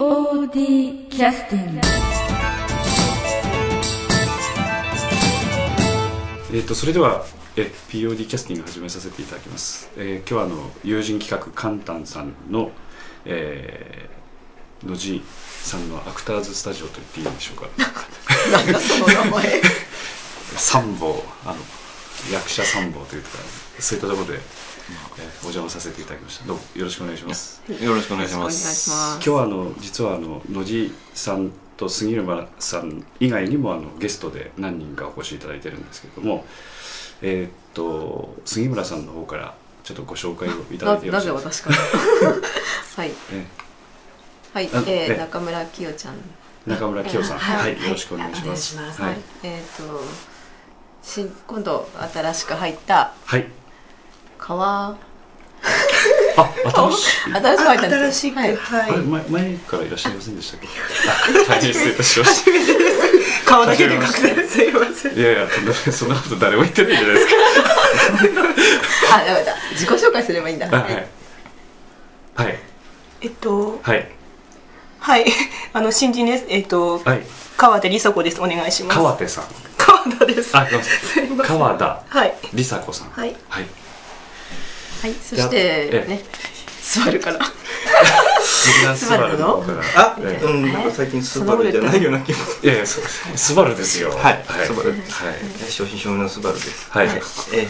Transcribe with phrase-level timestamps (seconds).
[0.00, 1.80] POD キャスティング
[6.54, 12.70] えー、とそれではえ POD キャスティング始めさせていただきます、えー今日はあの友人企画カンタンさんの、
[13.26, 17.68] えー、野地さんのアクターズスタジオと言っていいんでしょうか。
[18.50, 19.60] なんだその名前。
[20.56, 21.56] 参謀あの
[22.32, 23.28] 役者参謀というか
[23.78, 24.69] そういったところで、えー
[25.42, 26.46] お邪魔させていただきました。
[26.46, 27.62] どうもよろしくお願いします。
[27.82, 28.90] よろしくお願いします。
[29.16, 36.44] 今日はあの実はあの野地さんと杉沼さん以外にもあのゲストで何人かお越しいただいてるんですけれども
[37.22, 42.34] えーっと杉村さんの方からちょっとご紹介をいただてよろしいですか私から？
[43.04, 43.12] はい。
[43.32, 43.46] え
[44.52, 46.14] はい、あええー、中村きよちゃん。
[46.66, 48.76] 中村清さん、ははいい、よろしくお願いします。
[48.76, 48.90] お願い。
[48.90, 50.04] しますはい、えっ、と
[51.02, 53.46] 新今度新しく入ったはい、
[54.40, 54.96] 川
[56.36, 57.32] あ、新しい。
[57.34, 58.92] 新しく入ったんです新しく、はいはい。
[58.98, 60.68] 前、前からいらっしゃいませんでしたっけ？
[61.44, 62.44] あ大変失礼いたしまし
[63.44, 65.14] 顔だけで確認すいません。
[65.14, 65.20] た。
[65.20, 65.48] いやいや、
[65.92, 67.32] そんなこと誰も言ってないじゃないですか。
[69.16, 71.06] あダメだ自己紹介すればいいんだあはい。
[72.36, 72.58] はい、
[73.20, 74.08] えっと、はい、
[75.00, 75.24] はい。
[75.74, 76.44] あの、新人です。
[76.48, 77.22] えっと、はい、
[77.56, 78.40] 川田梨紗子です。
[78.40, 78.96] お願いします。
[78.98, 79.44] 川手さん。
[79.76, 80.56] 川田です。
[80.56, 82.34] あ、すいません川田はい。
[82.52, 83.10] 梨紗子さん。
[83.10, 83.34] はい。
[83.48, 83.66] はい。
[85.02, 86.22] はいそしてええね
[86.82, 87.38] 座るから
[88.96, 89.64] スバルの？
[89.96, 92.38] あ、ええうん、なんか最近スバルじゃないような気も。
[92.62, 93.04] いやいや、そう
[93.36, 94.10] スバルですよ。
[94.10, 94.98] はいはい、スバルはい。
[96.18, 96.90] のスバルです。
[96.90, 97.06] はい。
[97.06, 97.68] えー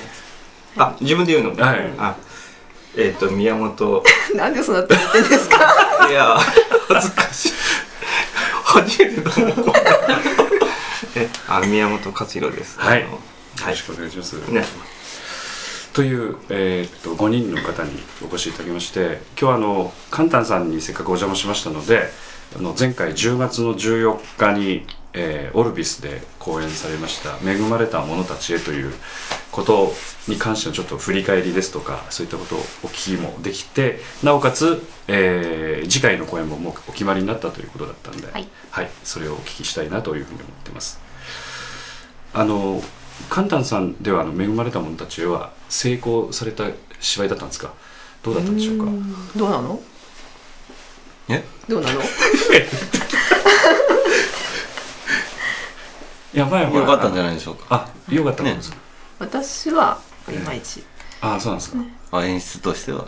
[0.76, 1.62] あ、自分で言うの？
[1.62, 2.16] はいあ、
[2.96, 4.02] えっと宮本。
[4.34, 6.08] なんでそんなって言ってんですか？
[6.08, 6.36] いや、
[6.88, 7.52] 恥ずかしい。
[8.64, 9.74] 初めてだもん。
[11.16, 12.78] え、あ、宮本勝弘です。
[12.78, 13.08] はいよ
[13.66, 14.32] ろしくお願いします。
[14.48, 14.64] ね。
[15.92, 17.90] とという、えーっと5人の方に
[18.22, 22.04] お越しいただきまして今日はあのカンタンさんにせっかくお邪魔しましたので
[22.56, 28.92] あの前回10月の14日に、えーオルビスで公演されました「恵まれた者たちへ」という
[29.50, 29.92] こと
[30.28, 41.00] に関してのちょっと振り返りですとかそういったことをお聞きもできてなおかつ、えー次回の公演ももうお決まりになったということだったんで、はいそれをお聞きしたいなというふうに思ってます。
[42.32, 42.80] あの
[43.28, 46.64] カンタンさんではあの恵まれた者たちへは成功された
[47.00, 47.72] 芝居だったんですか？
[48.22, 48.84] どうだったんでしょうか？
[49.36, 49.80] どうなの？
[51.28, 51.42] え？
[51.68, 52.00] どうなの？
[56.32, 57.64] いや前はよかったんじゃないでしょうか。
[57.70, 58.42] あよかった。
[58.42, 58.72] んです、
[59.18, 60.84] 私はいまいち。
[61.20, 61.78] あそうなんですか、
[62.12, 63.06] あ、演出としては。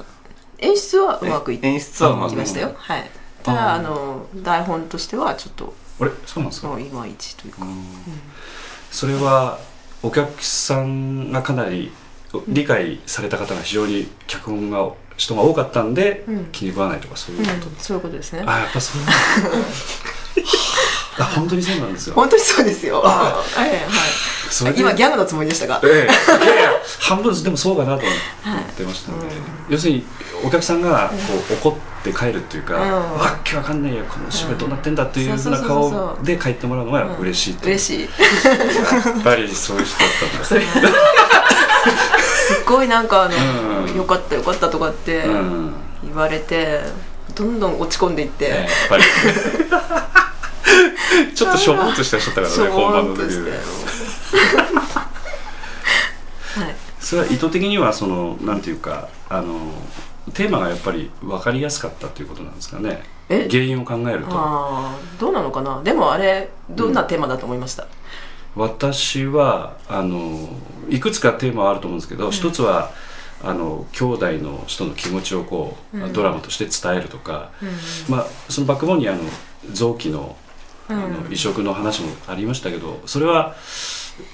[0.59, 2.75] 演出はうまくい演出はうまくきましたよ。
[2.77, 3.11] はい。
[3.43, 7.59] ただあの台本としてはちょっとあれそうなんですか、いまいちというか。
[8.91, 9.59] それは
[10.03, 11.93] お客さんがかなり
[12.48, 16.44] 理解された方が非常に脚本が人が多かったんで、うん。
[16.53, 17.76] 気に食わないとかそういうこと、うん。
[17.76, 18.43] そういうことですね。
[18.47, 19.03] あやっぱそう。
[21.19, 22.15] あ本当にそうなんですよ。
[22.15, 23.00] 本当にそうですよ。
[23.03, 23.78] はいはい。
[24.50, 29.34] それで今ギャグのつもりでしたがええ、いやいや半分でもそうかなと思ってましたので、
[29.70, 30.04] 要するに
[30.44, 31.16] お客さんがこ
[31.50, 33.19] う怒って帰るっていうか、うん。
[33.19, 38.00] わっけわかんないよこの芝居どうなってんだっていうふうな顔で帰ってもらうのが嬉しいう嬉しい。
[38.03, 38.09] や
[39.20, 40.44] っぱりそういう人だったんだ。
[40.44, 40.62] そ れ
[42.21, 43.34] すっごいなんかあの、
[43.87, 43.97] うん。
[43.97, 45.72] よかったよかったとかってうん。
[46.05, 46.81] 言われて
[47.34, 49.05] どんどん落ち込んでいって、ええやっぱり。
[51.34, 53.28] ちょっとしょぼっとしてらっしゃったからね本番の時。
[53.28, 53.56] で は
[56.69, 56.77] い。
[57.00, 59.59] それは意図的にはそのなんていうかあの
[60.34, 63.03] テーマがやっぱり分かりやすかったということなんですかね。
[63.28, 63.49] え？
[63.50, 64.31] 原因を考えると。
[65.19, 65.81] どうなのかな。
[65.82, 67.87] でもあれどんなテーマだと思いました、
[68.56, 70.48] 私はあの
[70.88, 72.90] いくつかテーマはあると思うんですけど、一つは
[73.42, 76.12] あの兄弟の人の気持ちをこう、うん。
[76.12, 78.14] ドラマとして伝えるとか、うん。
[78.14, 79.20] まあ、そのバックボーンにあの
[79.72, 80.36] 臓器の
[80.88, 83.54] あのうん移植の話もありましたけどそれは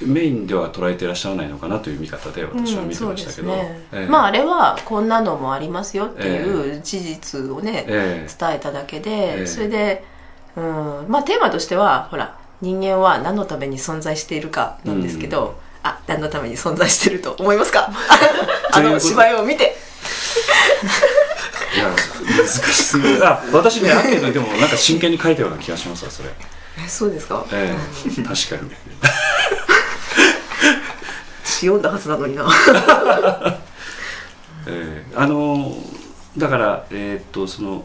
[0.01, 3.87] メインでは捉えていらっしゃらないのかなという見方で私は見てましたけど、うんね。
[3.93, 4.11] ええ。
[4.11, 8.47] まああれはこんなのもありますよっていう事実をね、ええ。
[8.47, 9.47] 伝えただけで、ええ。
[9.47, 10.05] それで、
[10.57, 17.91] うん、まあテーマとしてはほら人間は何のために存在しているかなんですけど、あ何のために存在していると思いますか？
[18.73, 19.77] あの芝居を見て。
[21.77, 21.91] いや
[22.37, 23.27] 難しすぎる。
[23.27, 26.31] あ私ねアンケートにでもなんか真剣に書いたような気がしますわそれ、
[26.85, 27.77] えそうですか、え
[28.07, 28.71] え確かに。
[31.45, 32.45] 私読んだはずなのにな。
[34.67, 35.75] えーあの
[36.37, 37.85] だからえーっとその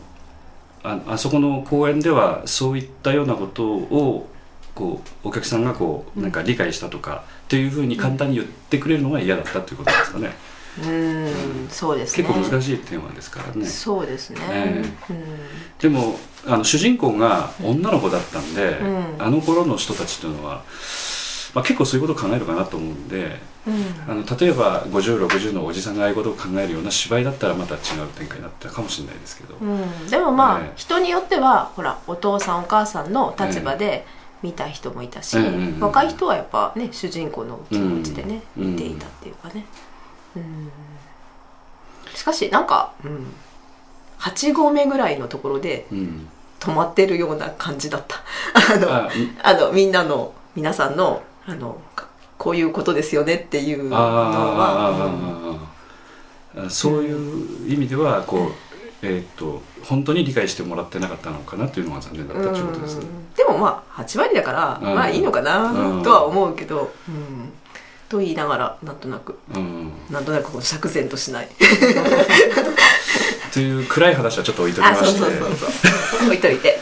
[0.84, 4.28] ああそこの公演ではそういったようなことを
[4.75, 12.28] こうお客さんがこうなんか理解したとかっていうふうに簡単に言ってくれるのが嫌だったっていうことですかね、うんそうですね。
[12.28, 13.66] 結構難しいテーマですからね。
[13.66, 15.24] そうですね、えうん。
[15.80, 16.18] でも
[16.48, 19.16] あの主人公が女の子だったんで、うん。
[19.20, 20.64] あの頃の人たちっていうのは、
[21.54, 24.12] まあ、結構そういうことを考えるかなと思うんでうん。
[24.12, 30.74] あの例えば5060のおじさんがああいうことを考えるような芝居だったらまた違う展開になったかもしれないですけど、うん、でもまあ、ええ。
[30.75, 34.08] 人によってはほらお父さんお母さんの立場で
[34.44, 35.38] 見た人もいたし、
[35.80, 39.66] 若い人はやっぱね主人公の気持ちでね、うん見ていたっていうかね、
[40.36, 40.69] うん、
[42.13, 43.34] しかしなんか、うん、
[44.19, 46.28] 8合目ぐらいのところでうん、
[46.60, 48.18] 止まってるような感じだった。
[48.54, 49.10] あのあ
[49.44, 51.80] あのみんなの皆さんのあの
[52.38, 54.69] こういうことですよねっていうのは、
[56.69, 58.51] そういう意味ではこう、
[59.03, 63.05] えーっと本当に理解してもらってなかったのかなというのが残念だったということですね。
[63.05, 63.33] うん。
[63.35, 64.95] でもまあ8割だから、うん。
[64.95, 66.03] まあいいのかなうん。
[66.03, 67.51] とは思うけど、うん。
[68.07, 69.38] と言いながらなんとなく。
[69.53, 71.50] うん、なんとなくこう釈然としない。
[73.53, 76.27] という暗い話はちょっと置いときまあそうしてそうそうそう。
[76.27, 76.79] 置いといて、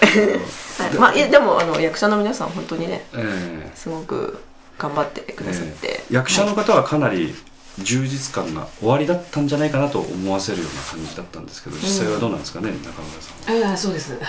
[0.78, 4.42] はい、まあいやでもあの役者の皆さん本当にねえすごく
[4.78, 6.14] 頑張ってくださって、え。
[6.14, 7.34] 役者の方はかなり
[7.80, 13.70] 充実感が終わりだったんじゃないかなと思わせるような感じだったんですけど実際はどうなんですかね、中村さん。
[13.70, 14.12] ああそうです。
[14.14, 14.20] はい。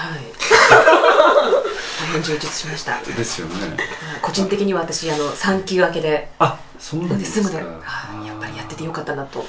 [2.07, 3.01] 大変充実しました。
[3.03, 3.77] ですよね。
[4.23, 7.51] 個人的には私あの産休明けであそうなんですか。
[7.51, 7.67] で、やっ
[8.41, 9.45] ぱりやっててよかったなと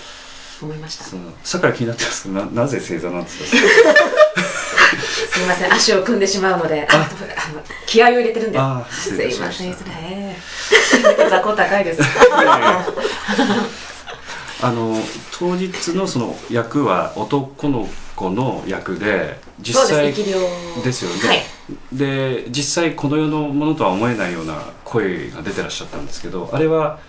[0.61, 1.05] 思いました。
[1.43, 3.45] さから気になってますけどななぜ正座なんですか？
[5.39, 5.73] みません。
[5.73, 6.97] 足を組んでしまうのでああ
[7.53, 8.57] の気合を入れてるんで。
[8.57, 9.71] すあ失すいません。
[9.73, 10.12] 失礼
[11.29, 12.01] 雑魚高いです
[14.61, 14.95] あの
[15.37, 20.23] 当日のその役は男の子の役で実際で
[20.91, 21.41] すよね、はい。
[21.91, 26.99] で実際この世のものとは思えないような声が出てらっしゃったんですけどあれは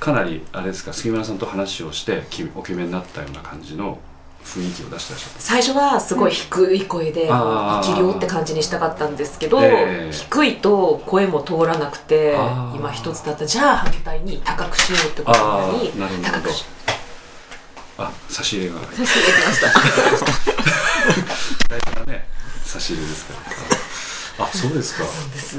[0.00, 3.98] かなりあれですか杉村さんと話をしてきお決めになったような感じの
[4.44, 9.12] 雰囲気を出してらっしゃった最初はすごい低い声で生き量って感じにしたかったん。
[9.16, 10.12] ですけど、ええ。
[10.12, 12.34] 低いと声も通らなくて
[12.74, 15.38] 今一つだったじゃあ反対に高くしようってこと
[15.82, 16.64] になり高くし
[17.98, 18.80] あ差し入れが。
[18.80, 19.66] 差し入れてました。
[21.68, 22.26] 大事なね
[22.64, 23.34] 差し入れですか
[24.38, 24.46] ら。
[24.46, 25.04] あそうですか。
[25.04, 25.58] です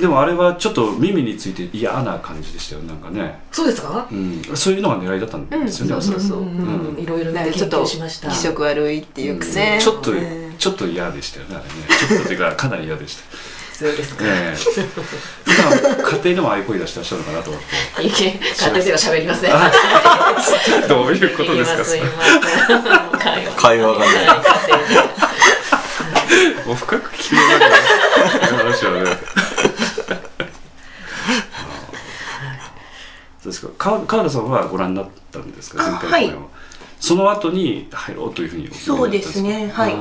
[0.00, 4.06] でもあれはちょっと耳について嫌な感じでしたよなんかね、そうですか？
[4.10, 6.38] うん、そういうのが狙いだったんですよね、うんそうそうそう。
[6.40, 6.46] うん。
[6.96, 8.28] うんいろいろねちょっと究しました。
[8.30, 11.70] 気色悪いっていうかね、ちょっと、ねちょっと嫌でしたよねあれね。
[12.08, 13.22] ちょっとというかかなり嫌でした。
[13.72, 14.56] そうですか、ええ。
[14.56, 14.74] 普
[15.56, 18.02] 段家庭でもああいう声出してらっしゃるのかなと思って。
[18.02, 18.08] 家
[18.72, 19.52] 庭では喋りません。
[20.88, 21.84] どういうことですか
[23.18, 24.06] 会話会話がね
[26.66, 29.16] もう深く聞話はね
[33.37, 33.72] そうですか？
[33.78, 35.82] 川川田さんはご覧になったんですか？
[35.86, 36.48] あ前回公演は、はい
[37.00, 39.70] その後に入ろうというふうにそうですね。
[39.72, 39.94] はい。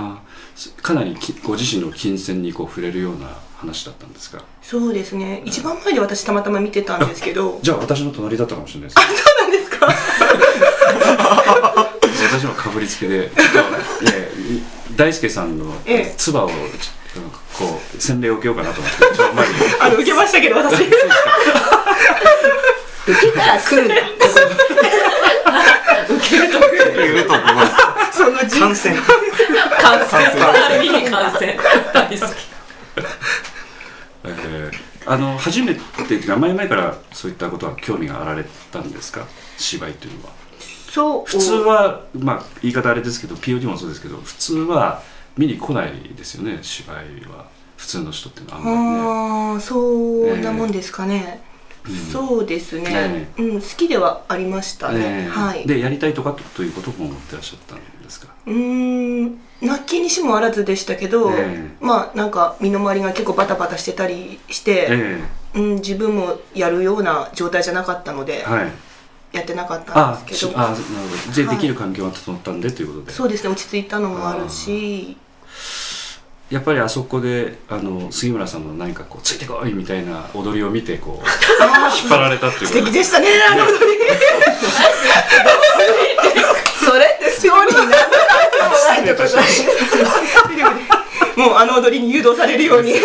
[0.81, 3.27] かなりきご自身の金銭にこう触れるような
[3.57, 4.41] 話だったんですか？
[4.63, 5.44] そうですね。
[5.45, 7.59] 一番前で私たまたま見てたんですけど。
[7.61, 8.95] じゃあ私の隣だったかもしれないです。
[8.95, 9.85] そうなんですか？
[12.31, 13.29] 私もかぶりつきで。
[14.95, 16.15] 大輔さんのええ。
[16.17, 16.50] 唾を
[17.53, 18.97] こう洗礼を受けようかなと思って
[19.81, 20.83] あの受けましたけど私
[23.07, 23.95] 受けたら来るんだ
[26.95, 28.95] 言うとこがその人感染
[29.81, 31.57] 感染耳に感染
[31.94, 32.30] 大好き
[34.25, 38.43] えーあの初めてっていうか前々からそういったことは興味があられ
[38.74, 39.25] たんですか？
[39.58, 40.31] 芝居というのは。
[40.89, 41.24] そう。
[41.25, 45.01] 普通はまあ言い方あれですけど POD もそうですけど普通は
[45.38, 47.46] 見に来ないですよね芝居は。
[47.77, 48.81] 普通の人っていうのはあんまりね。
[49.53, 51.56] ああそうなもんですかね、うん
[52.12, 55.65] そうですね、えうん好きではありましたね、えーはい。
[55.67, 58.27] でやりたいとかとということも思ってらっしゃったんですか？
[58.46, 61.72] うーんなきにしもあらずでしたけど、え。
[61.82, 65.24] まあなんか身の回りが結構バタバタしてたりして、え
[65.56, 68.72] うん、自分もやるような状態じゃなかったので、えはい。
[69.34, 70.38] やってなかったんあですけど。
[70.38, 70.82] しあなるほ
[71.32, 71.34] ど。
[71.36, 71.56] で、はい。
[71.58, 73.12] できる環境が整ったんでということで。
[73.12, 75.17] そうですね落ち着いたのもあるし
[76.50, 81.25] やっぱりあそこであの杉村さんの何かこうついてこいみたいな踊りを見てこう
[82.00, 82.68] 引っ張られたっていう。
[82.68, 83.75] 素こと敵でしたねあの踊り。
[86.86, 87.98] それってストーリーにな。
[88.96, 89.63] 失礼いたしまし
[91.36, 92.94] もうあの踊りに誘導されるように。
[92.94, 93.00] た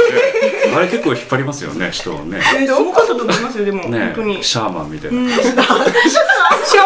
[0.77, 2.41] あれ結構引っ張りますよね人をね。
[2.57, 4.45] えすごかったと思いますよでも、ね本当に。
[4.45, 5.43] シャーマンみたいな、うんシャ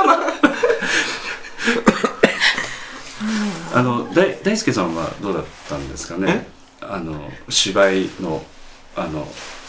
[0.00, 0.20] ーマン
[3.78, 6.46] あの大大輔さんはどうだったんですかね？
[6.80, 8.42] あの芝居の
[8.96, 9.26] あの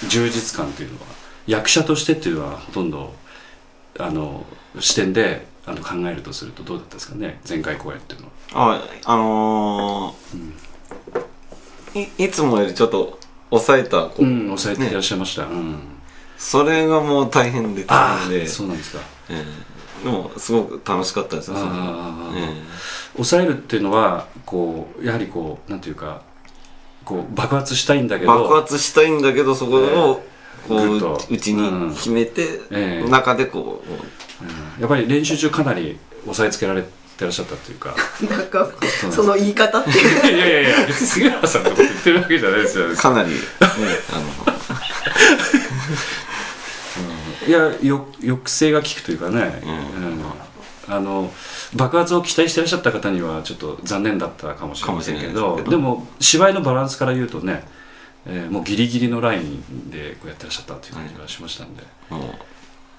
[0.07, 1.05] 充実感というのは。
[1.47, 3.13] 役者としてっていうのはほとんど
[3.99, 4.45] あの
[4.79, 7.39] 視点であの考えるとするとどうだったですかね？
[7.47, 8.75] 前回公演っていうのは。
[8.75, 13.17] ああのーいいつもよりちょっと
[13.49, 15.79] 抑えたこう、うん抑えていらっしゃいました、うん。
[16.37, 18.99] それがもう大変で大あ変であそうなんですか
[19.29, 19.43] え
[20.03, 22.53] えでもすごく楽しかったですよそれあはーえ
[23.17, 26.21] 抑えるっていうのはこうやはりこうなんていうか
[27.03, 30.23] こう爆発したいんだえけど爆発したいんだけどそこを
[30.67, 33.09] こううちに秘めて、ええ。
[33.09, 34.47] 中でこうう
[34.79, 34.81] ん。
[34.81, 36.89] やっぱり練習中かなり押さえつけられて
[37.21, 37.95] らっしゃったっていうか。
[38.29, 38.67] なんか
[39.09, 40.35] その言い方っていう。
[40.35, 43.35] いやいやいや別に杉原さんのこと言ってるわけじゃないですよかなり、ね、
[44.11, 44.57] あの。
[47.47, 50.21] いやよ抑制が効くというかね、うん
[50.89, 51.31] あの
[51.75, 55.71] 爆発を期待してらっしゃった方にはちょっと残念だったかもしれませんけどですけど。
[55.71, 57.63] でも芝居のバランスから言うとね、
[58.25, 62.21] えーもうギリギリのラインでこうやってらっしゃったっていう感じがしましたんで、もう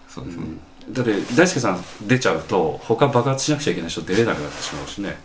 [0.09, 0.45] そうですね、
[0.91, 5.19] だって大輔さん出ちゃうと他爆発しなくちゃいけない人出れなくなってしまうしね、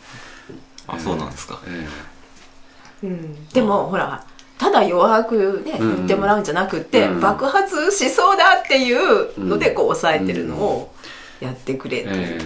[0.87, 1.87] あそうなんですか、え
[3.03, 3.47] うん。
[3.49, 4.25] でもほら
[4.57, 5.95] ただ弱くねうん。
[5.95, 7.19] 言ってもらうんじゃなくて、うん。
[7.19, 10.93] 爆発しそうだっていうのでこう抑えてるのを
[11.43, 12.11] やってくれいうえ。
[12.11, 12.37] ね、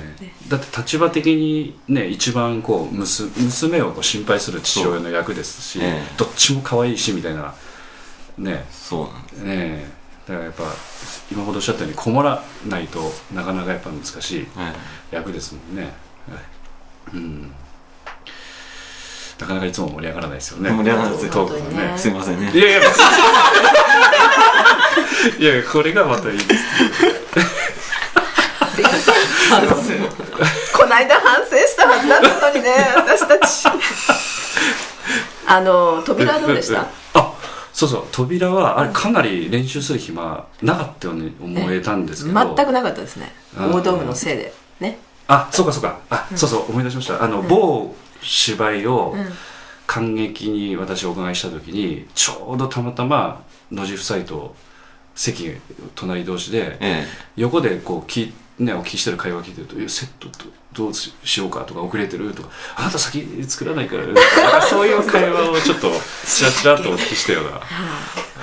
[0.47, 6.17] ーだって立場的にね一番こう娘娘をこう心配する父親の役ですし、ええ。
[6.17, 7.53] どっちも可愛いしみたいな
[8.37, 8.65] ね。
[8.71, 9.43] そうなんです。
[9.43, 9.87] ねえ。
[10.27, 10.63] だからやっぱ
[11.31, 12.99] 今ほどおっしゃったようにこもらないと
[13.33, 14.69] なかなかやっぱ難しいは
[15.11, 15.91] い役ですもんね、はい。
[17.13, 17.51] うん。
[19.39, 20.71] なかなかいつも盛り上がらないですよね。
[20.71, 22.51] 盛り上がらないですよトークがねすいませんね。
[22.51, 22.81] いやいや
[25.39, 26.47] いやこれがまたいいです
[28.75, 29.15] すいません
[29.53, 29.67] あの
[30.87, 33.67] こないだ反省したはずだったのにね私たち。
[35.47, 36.87] あの扉どうでした？
[37.13, 37.33] あ
[37.73, 38.07] そうそう。
[38.11, 42.55] 扉はあれかなり練習する暇なかったように思えたんですけど。
[42.55, 43.31] 全くなかったですね。
[43.55, 44.53] 大道具のせいで。
[44.79, 44.97] ね。
[45.27, 45.99] あそうかそうか。
[46.09, 46.71] あ、そうそう。
[46.71, 47.21] 思い出しました。
[47.21, 49.25] あの、某芝居をうん。
[49.85, 53.41] 感激に私お伺いした時にちょうどたまたま
[53.71, 54.53] 野地夫妻と
[55.15, 55.55] 席
[55.95, 57.07] 隣同士でえ。
[57.37, 60.29] 横でこう聞いね、お聞きしてる会話聞いてると「いやセット
[60.73, 65.91] どどうしようか」とか「遅れてる?」とか「あなた先作らないから」なんかそういう会話をちょっと
[66.25, 67.61] ちらちらっとお聞きしたような。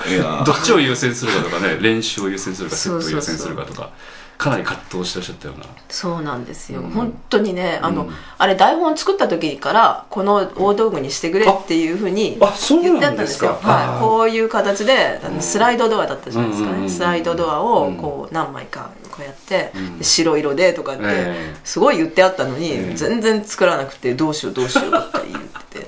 [0.07, 0.45] えいや。
[0.47, 3.91] どっちを優先するかとかね練習を優先するかセットを優先するかとか
[4.37, 5.67] かなり葛藤してらっしゃったような。
[5.89, 6.91] そうなんですよ、うん。
[6.91, 8.15] 本当にねあの、うん。
[8.39, 19.99] あれ台本作った時からこの大道具にしてくれっていうふうにあそう言ってあったんですすよ、はい、こういう形でスライドドアだったじゃないですかね、うんうんうんスライドドアをうんこう何枚かこうやって、うん。
[19.99, 21.07] で白色でとかって、え
[21.55, 21.57] え。
[21.63, 22.95] すごい言ってあったのに、ええ。
[22.95, 25.79] 全然作らなくてどうしようどうしようばっかり言って。
[25.81, 25.87] て、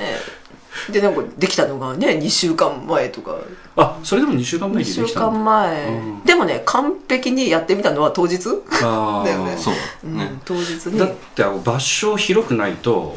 [0.00, 0.18] え
[0.88, 0.92] え。
[0.92, 3.36] でなんかできたのがね2週間前とか。
[3.76, 6.24] あそれでも2週間前2にでき週たんだ間前、うん。
[6.24, 8.38] でもね完璧にやってみたのは当日、
[8.82, 9.56] だよね。
[9.56, 9.74] そう。
[10.04, 10.98] うんね、当日に。
[10.98, 13.16] だってあの場所広くないと、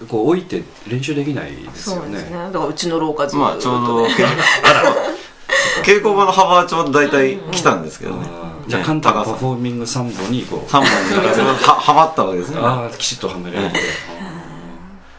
[0.00, 0.06] うん。
[0.08, 1.74] こう置いて練習できないですよね。
[1.74, 2.36] そうなんですね。
[2.36, 3.44] だからうちの廊下ずっと、ね。
[3.44, 4.06] まあちょうど
[5.82, 8.26] 稽古場の幅はちょうど大体来たんですけどね。
[8.26, 10.88] あーじゃあね簡単な高さパフォーミング3本にこう3本に
[11.62, 12.60] ははまったわけですね。
[12.60, 13.80] ああきちっとはめられて、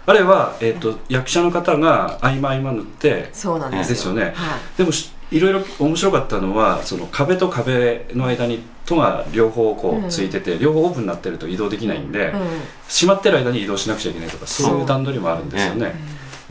[0.05, 3.95] あれは、えー、と役者の方が合間合間塗ってそうなんですよ。
[3.95, 4.23] ですよね。
[4.23, 4.33] はい。
[4.77, 10.05] でもしいろいろ面白かったのはその壁と壁の間に戸が両方こうん。
[10.05, 12.39] うついてて、両方オープンになってると移動できないんで、うん。
[12.87, 15.95] 閉まってる間に移動しなくちゃいけないとかそういう段取りもあるんですよね、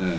[0.01, 0.07] うん。
[0.11, 0.15] な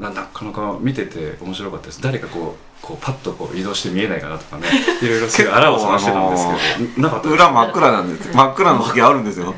[0.00, 2.02] なかなか見てて面白かったです。
[2.02, 4.66] 誰かこうこうパッとこう移動して見えないかなとかね。
[5.02, 6.46] いろいろすごいあらを探してたんです
[6.78, 9.54] けど、なかった裏真っ暗なんです真っ暗の時あるんですよ。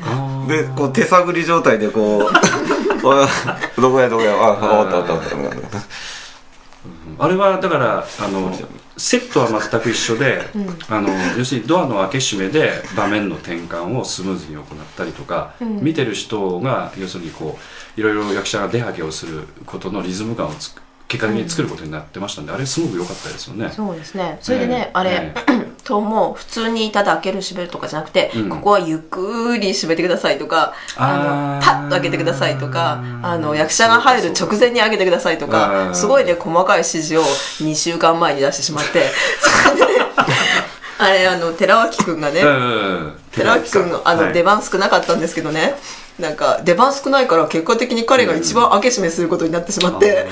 [0.47, 2.33] でこう手探り状態でこう
[3.81, 5.77] どこやどこやあああったあったあった。
[7.19, 8.51] あれはだからあの
[8.95, 10.41] セットは全く一緒で、
[10.87, 15.83] あの要するにドアの開け閉めで場面の転換をスムーズに行ったりとか、うん。
[15.83, 17.57] 見てる人が要するにこ
[17.97, 23.69] ういろいろ役者が出はけをすることのリズム感をつく結果的に作ることになってましたんで、あれすごく良かったですよね。
[23.69, 24.37] そうですね。
[24.41, 24.91] それでね、ね。
[24.93, 25.33] あれ、ね
[25.83, 28.49] とも普通にただ開ける閉めるとかじゃなくて、うん。
[28.49, 39.09] ここはゆっくり閉めてくださいとかあのパッと開けてくださいとかあの役者が入る直前に開けてくださいとあかーすごいね細かい指示を2週間前に出してしまって。
[40.99, 43.13] あれあの寺脇君がね、うん。
[43.31, 44.33] 寺脇君のあの、はい。
[44.33, 45.75] 出番少なかったんですけどね。
[46.19, 50.27] なんか出番少ないから結果的に彼が一番開け閉めすることになってしまって、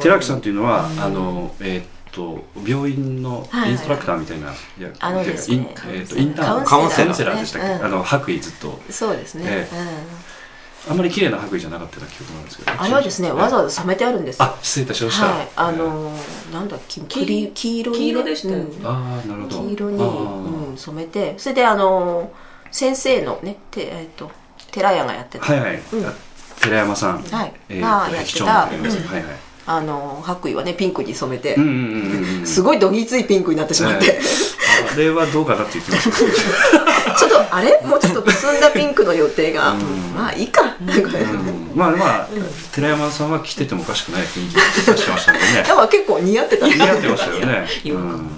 [0.00, 5.56] 寺脇さんというのは、あのえーっと病院のインストラクターみたいな、いやあのですね。
[5.56, 7.04] インえーっとインターンカウンセラー。
[7.04, 7.84] カウンセラーでしたっけ、うん。
[7.84, 8.80] あの白衣ずっと。
[8.90, 9.76] そうですね、ええ。
[9.76, 10.92] うん。
[10.92, 14.38] あんまり綺麗な白衣じゃなかったような記憶なんですけどあれはですね、わざわざ冷めてあるんです。
[14.40, 14.44] よ。
[14.44, 15.26] あ失礼いたしました。
[15.26, 18.04] はい、あのーなんだっけ、黄黄色にね。
[18.04, 18.70] 黄色でしたよね。
[18.80, 18.86] うん。
[18.86, 19.62] ああなるほど。
[19.62, 22.28] 黄色に、うん、染めて、それであのー
[22.72, 24.30] 先生のね、てえっ、と
[24.70, 26.12] 寺屋がやってた、はいはい、うん。
[26.60, 27.52] 寺山さん、はい。
[27.68, 34.20] えーまあやってたはいはいあの白衣はねピンクに染めて、うんうんうんうんすごいどぎついピンクになってしまって、え
[34.92, 36.16] あれはどうかなって言ってました。
[37.16, 37.80] ちょっとあれ？
[37.84, 39.74] もうちょっとくすんだピンクの予定が、
[40.16, 41.70] まあいいか、うん。
[41.74, 42.28] まあまあ、
[42.72, 45.62] 寺山さんは着ててもおかしくない雰囲気出してましたんでね。
[45.66, 46.66] でも結構似合ってた。
[46.66, 48.30] 似合ってましたよね、うん、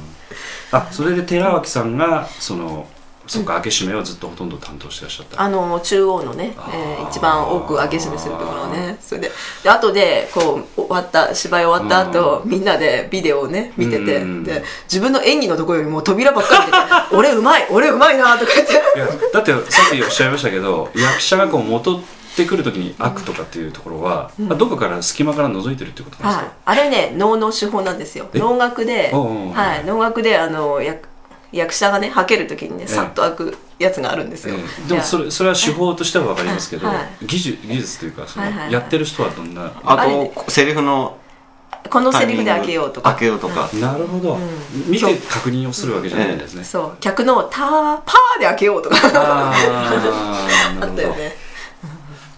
[0.72, 2.86] あそれで寺脇さんがその
[3.26, 5.40] そっか開け閉めをずっとほとんど担当してらっしゃった。
[5.40, 9.30] あの中央のね、えー一番多く開け閉めするところをねそれで
[9.62, 14.44] で後でこう終わった芝居終わった後、みんなでビデオをね見てて、うん。
[14.44, 16.76] で自分の演技のところよりも扉ばっかり見てて
[17.16, 18.72] 「俺うまい俺うまいな」とか言って。
[18.72, 22.00] いやだってさっきおっしゃいましたけど役者がこう戻っ
[22.36, 28.26] てくるときに開くとかっていうところは、あどこから隙間から覗いてるってことなんはいですか、、あれね能の手法なんですよ。
[28.34, 28.38] え？
[28.38, 31.08] 能楽で、はい、能楽であの役
[31.54, 34.88] 役者がねはける時にねえさっと開くやつがあるんですよ、ええ。
[34.88, 37.26] でもそれそれは手法としては分かりますけど、はい。
[37.26, 38.72] 技術技術というかその、はいはいはい。
[38.72, 39.72] やってる人はどんな？
[39.84, 41.18] あとセリフの
[41.90, 43.10] このセリフで開けようとか。
[43.10, 44.38] 開けようとか、なるほど、
[44.86, 46.96] 見て確認をするわけじゃないんですね、そう。
[46.98, 48.96] 客の「ターパー」で開けようとか。
[49.14, 50.92] ああなあるほど。
[50.92, 51.36] ったよね。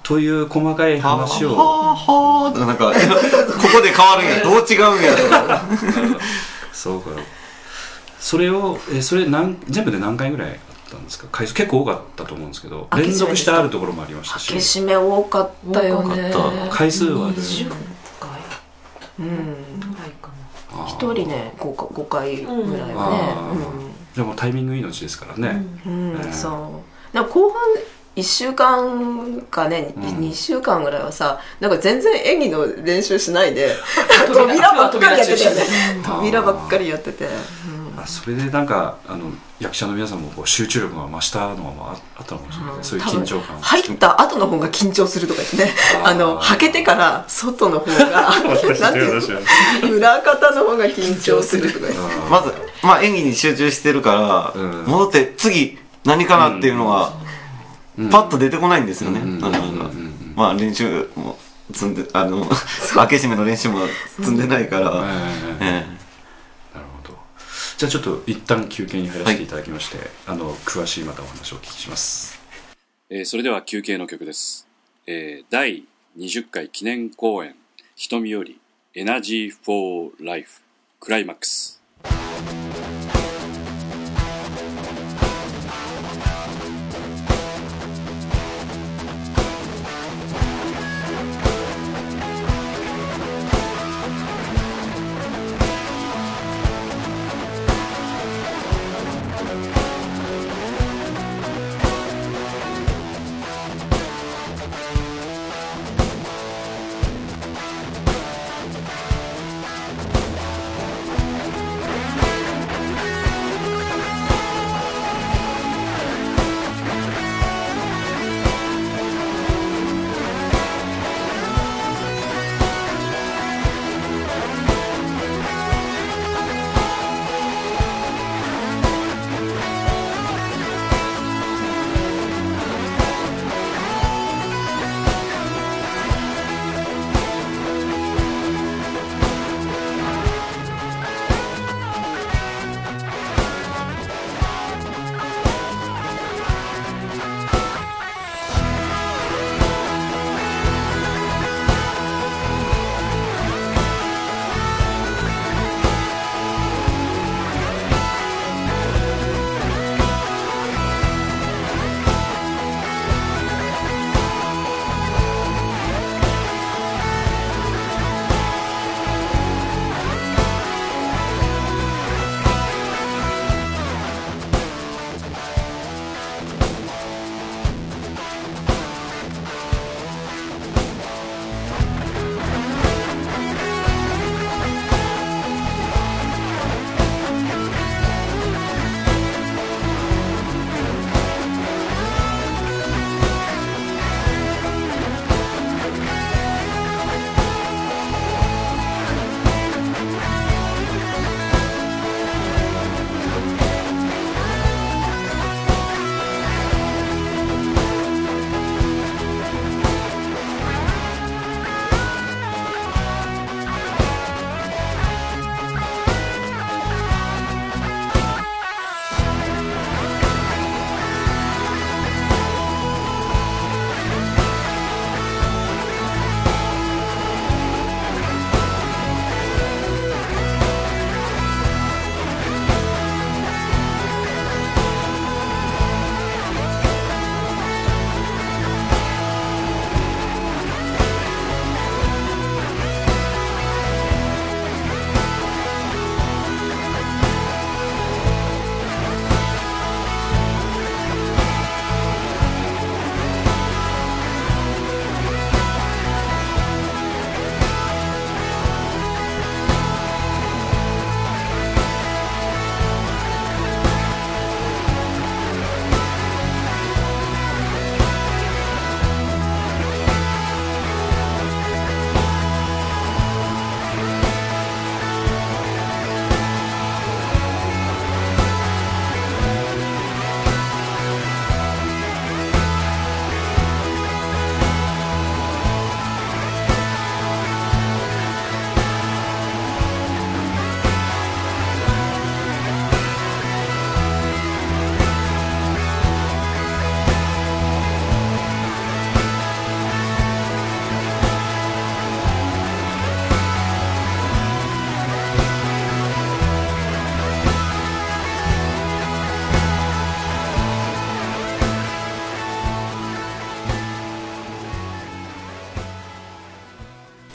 [0.02, 1.56] という細かいは話を。
[1.56, 2.92] ははとかなんかこ
[3.72, 4.42] こで変わるんや。
[4.42, 5.62] どう違うんやとか。
[6.72, 7.10] そうか
[8.26, 10.56] それをえそれ何全部で何回ぐらいあっ
[10.90, 11.28] たんですか？
[11.30, 16.32] 回数結構多かったと思うんですけど連続してあるところもありました開けし閉め多かったよね。
[16.34, 17.76] 多かっ回数は20回。
[19.20, 19.26] うん。
[19.78, 20.28] ぐらいか
[20.76, 23.10] な一人ね 5, か5回ぐらいはあ
[23.54, 27.14] ねーでもタイミング命ですからね、うん、うんええそう。
[27.14, 27.60] でも後半
[28.16, 30.02] 1週間かね、うん。
[30.02, 33.70] 2週間ぐらいはさなんか全然演技の練習しないで
[34.34, 35.62] 扉ばっかりやってたよね。
[36.04, 37.28] 扉ばっかりやってて、あ
[38.06, 45.70] それでなんかあの役者の皆さんもこう集中力が増したのがああったのかもしれない、そういう緊張感入った後の方が緊張するとか言ってね。
[46.04, 48.30] あのはけてから外の方が
[49.90, 51.86] 裏方の方が緊張するとか
[52.30, 54.84] まず、まあ、演技に集中してるから、うん。
[54.86, 57.12] 戻って次何かなっていうのが、
[58.10, 59.20] パッと出てこないんですよね、
[60.34, 61.38] まあ練習も
[61.72, 62.46] 積んであの
[62.94, 63.80] 開け閉めの練習も
[64.20, 65.04] 積んでないから、
[65.60, 66.05] ええ
[67.78, 72.40] じゃあちょっと一旦休憩に入らせていただきまして、あの詳しいまたお話をお聞きします、
[73.10, 74.66] えーそれでは休憩の曲です、
[75.06, 75.84] えー第
[76.16, 77.54] 20回記念公演
[77.94, 78.58] 「瞳より
[78.94, 80.62] エナジー・フォー・ライフ」
[81.00, 81.75] クライマックス「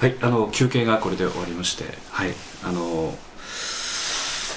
[0.01, 2.31] はい、あの休憩がこれで終わりまして、はい、
[2.63, 3.13] あの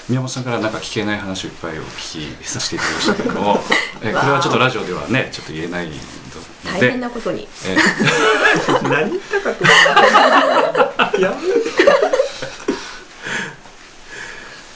[0.09, 3.59] 宮本さんからなんか聞けない話をいっぱいお聞きさせていただきましたけども、
[4.01, 5.99] えこれはちょっとラジオではね、ちょっと言えないので、
[6.65, 7.47] 大変なことに。
[7.69, 7.77] え
[8.85, 9.53] 何言ったか
[11.13, 11.37] とや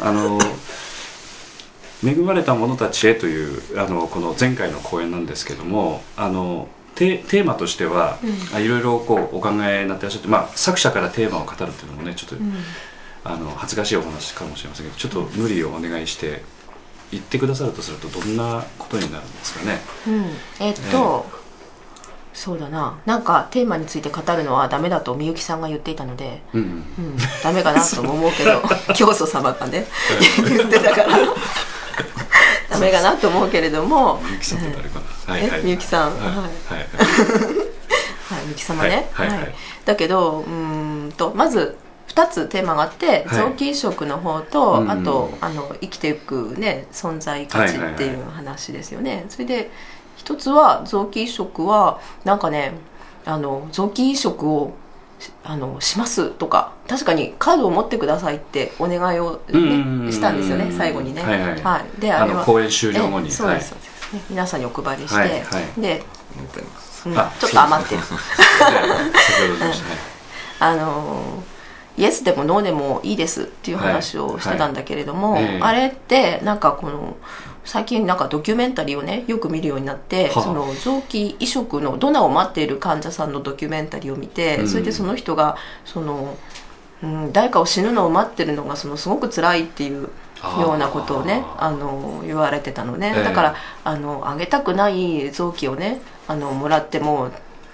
[0.01, 0.39] あの
[2.05, 6.69] 恵まれた者たちへというあのこの前回の講演なんですけどもあの
[6.99, 8.19] テテーマとしては、
[8.53, 12.37] あいろいろこうお考えになってらっしゃって、まあ、作者からテーマを語るっていうのもねちょっと、
[13.23, 16.43] あの恥ずかしいお話かもしれませんけどちょっと無理をお願いして
[17.13, 19.79] 言ってくださるとするとどんなことになるんですかね。
[20.09, 20.25] うん。
[20.59, 21.25] えっと、
[22.35, 22.99] そうだな。
[23.07, 26.69] なんかテーマについて語るのはダメだとみゆきさんが言っていたので、うんうん。
[26.69, 28.61] うん、ダメかなとも思うけど
[28.95, 29.87] 教祖様がね
[30.45, 31.17] 言ってたから
[32.79, 34.21] ダメかなと思うけれども。
[34.25, 36.13] みゆきさんって誰かな、はみゆきさん？
[36.13, 36.23] はい。
[36.23, 36.47] はい。
[38.45, 41.77] み ゆき様ね、はいだけどうーんとまず
[42.09, 43.39] 2つテーマがあって、はい。
[43.39, 44.91] 臓器移植の方と、うん。
[44.91, 49.71] あとあの生きていくね存在価値っていう話ですよね、それで
[50.17, 52.73] 一つは臓器移植はなんかね
[53.25, 54.75] あの臓器移植をし
[55.45, 61.23] あのしますとか確かにカードを持ってくださいってお願いを、ね、したんですよね最後にね。
[61.23, 62.01] はいはい。
[62.01, 62.45] であれは。
[62.45, 63.29] 公演終了後に。
[63.29, 63.79] えそうです、は
[64.13, 64.17] い。
[64.17, 64.23] ね。
[64.31, 65.37] 皆さんにお配りして、はいは
[65.77, 65.81] い。
[65.81, 66.03] で、
[67.07, 67.95] うんあちょっと余って
[70.61, 71.43] あの
[71.97, 75.45] イエスでもノーでもいいですっていう話をしてたんだけれども、はい。
[75.45, 75.55] はい。
[75.55, 75.61] ええ。
[75.63, 77.17] あれってなんかこの
[77.69, 80.43] 最近なんかドキュメンタリーをねよく見るようになって、はあ。
[80.43, 84.69] その臓器移植のドナーを待っている患者さんのドキュメンタリーを見て、うん。
[84.69, 86.39] それでその人がその、
[87.03, 90.09] うん、誰かを死ぬのを待ってるのがそのすごく辛いっていう
[90.59, 93.23] ようなことをねあの言われてたのね、ええ。
[93.23, 93.55] だから
[93.85, 97.31] あのあげたくない臓器をねあのもらっても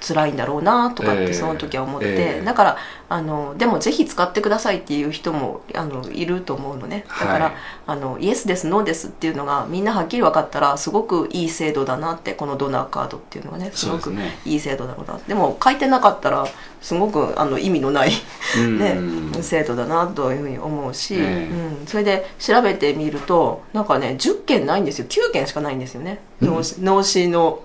[0.06, 1.26] 辛いんだろうなとかっええ。
[1.28, 2.44] てその時は思って、ええ。
[2.44, 2.76] だから
[3.08, 7.04] あのでもぜひ使ってくださいっていう人もあのいると思うのね。
[7.08, 7.54] だから、はい
[7.86, 14.12] あのイエスですノーですっていうのがみんなはっきり分かったらすごくいい制度だなってこのドナーカードっていうのはねすごく
[14.46, 15.18] いい制度だろうな。
[15.28, 16.46] でも書いてなかったら
[16.80, 18.12] すごくあの意味のない
[18.58, 18.78] うん。
[18.78, 21.48] ね、制度だなというふうに思うし、え
[21.80, 25.06] うん、それで調べてみるとなんかね10件ないんですよ。
[25.08, 27.62] 9件しかないんですよね、脳死脳死の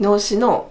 [0.00, 0.70] 脳死の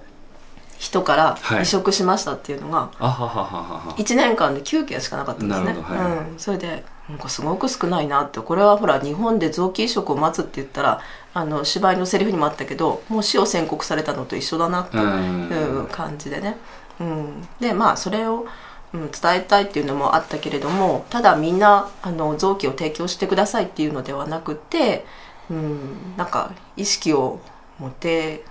[0.77, 1.63] 人からはい。
[1.63, 3.95] 移植しましたっていうのがあははははは。
[3.97, 5.73] 1年間で9件しかなかったんですね。
[5.81, 6.31] はい。
[6.31, 8.39] うん、それでなんかすごく少ないなって。
[8.41, 11.01] これはほら日本で臓器移植を待つって言ったら
[11.33, 16.57] あの芝居のセリフにもあったけどもう死を宣告されたのと一緒だなっていう感じでね、
[16.99, 18.47] うん、でまあそれを、
[18.93, 25.05] うん、伝えたいっていうのもあったけれどもただみんなあの臓器を提供してくださいっていうのではなくて、
[25.51, 27.39] うん、なんか意識を
[27.77, 28.43] 持って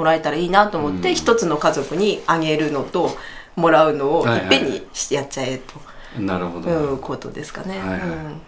[0.00, 1.14] もらえたらいいなと思って、うん。
[1.14, 3.10] 一つの家族にあげるのと
[3.56, 6.20] もらうのをはいっぺんにしてやっちゃえと。
[6.20, 7.78] なるほど、いうことですかね。
[7.78, 8.00] はいはい。
[8.00, 8.40] うん。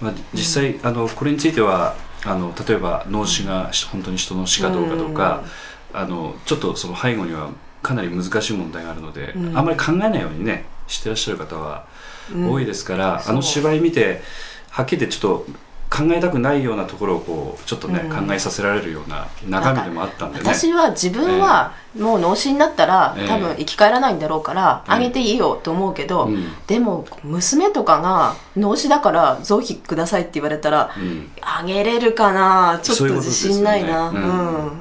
[0.00, 5.44] まあ、実際、あのこれについてはあの例えば脳死がし本当に人の死かどうかとか、
[5.92, 7.50] あのちょっとその背後には
[7.82, 9.58] かなり難しい問題があるので、うん。
[9.58, 11.86] あんまり考えないようにねしてらっしゃる方は
[12.32, 12.50] うん。
[12.52, 13.32] 多いですから、そう。
[13.32, 14.22] あの芝居見て
[14.70, 15.52] はっきり言ってちょっと
[15.90, 18.26] 考えたくないようなところをこうちょっとね、うん。
[18.26, 20.44] 考えさせられるような中身でもあったんでね。
[20.44, 23.28] 私は自分はもう脳死になったら、ええ。
[23.28, 26.52] 多分生き返らないんだろうから、ええあげていいよと思うけど、うん。
[26.66, 31.30] でも娘とかが脳死だから臓器くださいって言われたら、うん。
[31.40, 32.80] あげれるかな？
[32.82, 34.08] ちょっと自信ないな。
[34.08, 34.16] うん。
[34.16, 34.72] うん。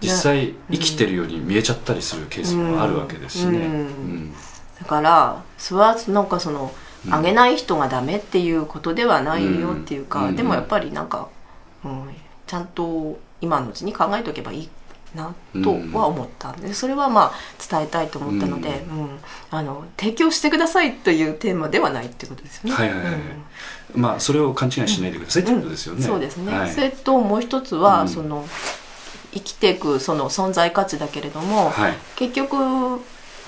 [0.00, 3.68] 実際生きてるように見えちゃったりするケースもあるわけですしね。
[4.78, 10.36] だからそれはなんかその、うんあげない人がダメっていうことではないよっていうか、うん。
[10.36, 11.28] でもやっぱりなんか、
[11.84, 12.08] うん、
[12.46, 14.68] ちゃんと今のうちに考えておけばいい
[15.14, 17.32] なとは思ったんでそれはまあ
[17.70, 19.18] 伝えたいと思ったので、うん。
[19.50, 22.74] あの提供してくださいというテーマではないってことですよね。
[22.74, 23.14] はいはいはい、
[23.94, 24.00] うん。
[24.00, 26.02] まあそれを勘違いしないでくださいってことですよね。
[26.02, 26.70] そうですね、はい。
[26.70, 28.08] それともう一つは、うん。
[28.08, 28.46] その
[29.32, 31.94] 生きていくその存在価値だけれども、はい。
[32.16, 33.00] 結局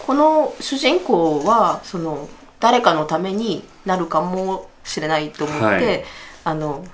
[0.07, 2.29] この主人公はその
[2.61, 6.05] 誰かのためになるかもしれないと思って、はい。
[6.45, 6.85] あの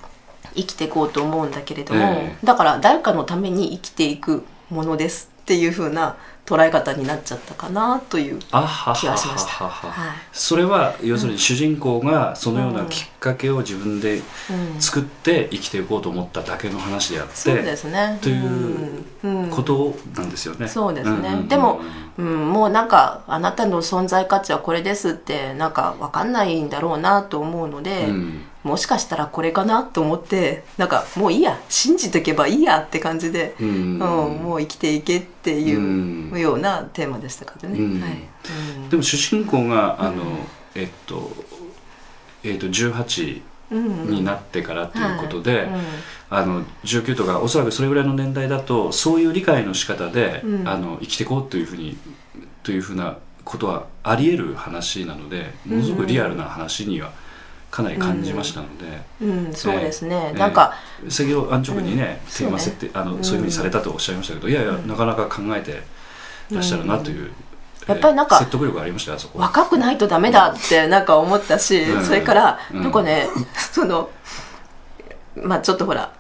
[0.55, 6.17] 生きていこうと思うんだけれども、えだから誰かのために生きていくものですっていう風な
[6.53, 8.61] 捉え方になっちゃったかなという気が
[8.95, 9.65] しました。
[9.65, 10.17] ははははい。
[10.33, 14.81] それは要するに主人公がそのようなきっかけを自分でうん。
[14.81, 18.19] 作って生きていこうと思っただけの話であって、そうですね。
[18.21, 19.05] という
[19.51, 20.69] ことなんですよね。
[20.69, 21.81] そうですね、でも、
[22.19, 38.01] うん、もうなんかあなたの存在価値はこれですってなんか分かんないんだろうなと思うので、うんもしかしたらこれかなと思ってなんかもういいや信じとけばいいやって感じで、ううんんもう生きていけっていうようなテーマでしたからね、うん。
[38.01, 38.13] はい。
[38.13, 38.89] うん。
[38.89, 40.23] でも主人公があの、
[40.75, 41.31] えっと
[42.45, 44.11] えっと18うん。
[44.11, 45.67] になってからということで、
[46.31, 50.69] あの19とかおそらくそれぐらいの年代だとそういう理解の仕方で、うん。
[50.69, 51.97] あの生きていこうというふうに
[52.63, 57.13] というふうなことはあり得る話なのでものすごくリアルな話には
[57.73, 60.39] かなり感じましたので、うん、そうですね、ええ。
[60.39, 60.75] なんか、
[61.09, 62.33] 先ほど安直にね、うん。
[62.33, 63.25] テーマ設定あの、うん。
[63.25, 65.83] そういうふうにされたとおっしゃいましたけどいやいやなかなか考えて
[66.51, 67.33] らっしゃるなという、
[67.89, 69.47] やっぱりなんかえー説得力がありましたそこは。
[69.47, 72.05] 若くないとダメだってなんか思ったし、うん。
[72.05, 72.83] それからうん。
[72.83, 73.27] なんかね、
[73.73, 74.11] その
[75.35, 76.13] まあちょっとほら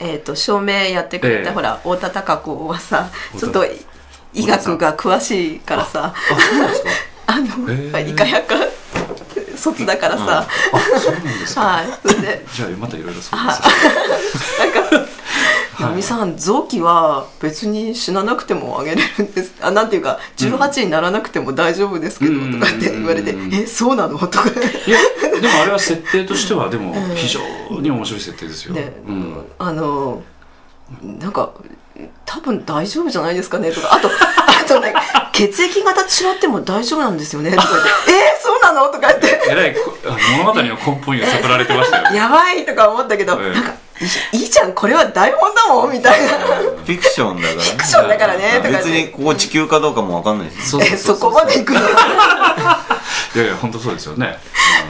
[0.00, 1.54] えっ、と照明やってくれた、ええ。
[1.54, 3.64] ほら太田孝子はさちょっと
[4.34, 6.12] 医学が詳しいからさ
[7.28, 8.10] あの、へえ。
[8.10, 8.75] 医科百科
[9.56, 11.60] 卒だからさ、あそうなんですか。
[11.60, 11.86] はい。
[12.02, 12.46] それで。
[12.52, 13.62] じゃあまたいろいろそうはで
[14.38, 14.58] す。
[14.60, 14.96] なんか
[15.76, 15.90] はい。
[15.90, 19.54] ナミさん臓器は別に死ななくてもあげれるんです。
[19.60, 23.54] あなんていうか18にならなくても大丈夫ですけど、うんとかって言われて「うん。
[23.54, 24.48] えそうなの?」とか。
[24.48, 24.98] いや
[25.40, 27.40] でもあれは設定としてはでも非常
[27.80, 30.22] に面白い設定ですよ、ね、うん、あの
[31.02, 31.50] なんか
[32.24, 33.94] 多分大丈夫じゃないですかねとか。
[33.94, 34.94] あとあとね
[35.32, 36.04] 血液型違
[36.36, 37.50] っても大丈夫なんですよね。
[37.52, 39.40] とか言って「えー、そうなの?」とか言って。
[39.48, 43.54] えらいこあの物語の根本には悟られてましたよ「やばい!」とか思ったけど、ええ。
[43.54, 43.70] なんか
[44.32, 46.28] いいいじゃんこれは台本だもんみたいな。
[46.28, 47.62] フィクションだからね。
[47.62, 51.80] フィクションだからねとか別にここ地球かどうかもわかんないですそうえそこまでいくの？
[51.80, 51.82] い
[53.38, 54.38] やいや本当そうですよね、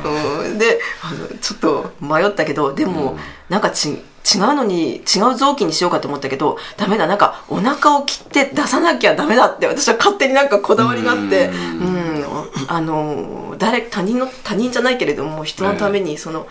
[0.05, 0.59] うん。
[0.59, 3.21] であのちょっと迷ったけどでも、うん。
[3.49, 4.03] なんかち
[4.35, 7.07] 違うのに違う臓器にしようかと思ったけどダメだ。
[7.07, 12.21] なんかお腹を切って出さなきゃダメだって私は勝手になんかこだわりがあってううん。
[12.21, 12.25] ん
[12.69, 16.47] あの誰他人の他人じゃないけれども人のためにその、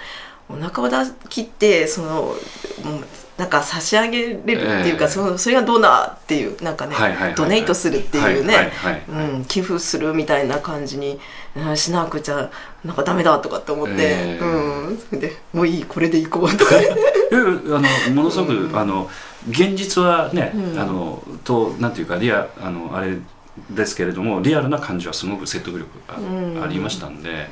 [0.50, 0.96] お腹を出
[1.30, 2.36] 切ってその
[3.38, 5.10] なんか差し上げれるっていうか、ええ。
[5.10, 7.36] そのそれがどうなっていうなんかね、はいはいはいはい。
[7.36, 9.04] ドネイトするっていうね、はいはいはい。
[9.36, 11.20] うん、寄付するみたいな感じに
[11.56, 12.50] うんしなくちゃ
[12.86, 14.39] なんかダメだとかって思って、ええ。
[14.39, 16.76] うん、それでもういいこれでいこうとか。
[17.34, 17.38] あ
[18.10, 19.10] のものすごく、あの
[19.50, 20.80] 現実はね、うん。
[20.80, 23.17] あのとなんていうかリアあのあれ
[23.71, 26.63] ですけれどもリアルな感じはすごく説得力がうん。
[26.63, 27.50] ありましたんで、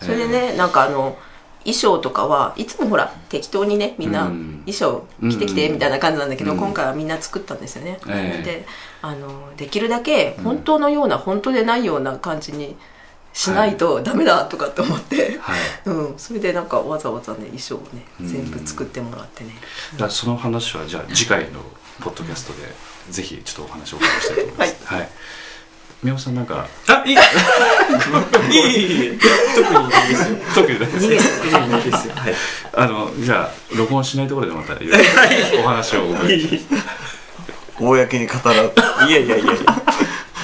[0.00, 1.18] それでね、なんかあの
[1.60, 4.62] 衣装とかはいつもほら適当にねみんなうん。
[4.66, 5.74] 衣装着てきてうん。
[5.74, 6.58] みたいな感じなんだけど、うん。
[6.58, 8.42] 今回はみんな作ったんですよね、ええ。
[8.42, 8.66] で
[9.02, 12.76] あのできるだけ本当のような、本当でないような感じに
[13.34, 19.50] しないとダメだとかって思って、はい、うん、それでなんかわざわざね衣装をね全部作ってもらってね、
[19.98, 21.60] だ、その話はじゃあ次回の
[22.00, 22.68] ポッドキャストで
[23.10, 24.84] ぜひちょっとお話をお伺いしたいと思います。
[24.86, 25.10] はい、はい。
[26.04, 27.14] 宮本さんなんかあ いい。
[27.14, 29.18] いいいい。
[29.54, 30.36] 特にないですよ。
[30.54, 32.14] 特にないですよ。
[32.14, 32.34] はい、
[32.74, 34.74] あのじゃあ録音しないところでまた
[35.58, 36.66] お話をお伺いし
[37.80, 38.72] 公に語らう。
[39.08, 39.54] いやいやいやいや。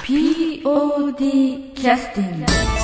[0.03, 2.80] POD キャスティング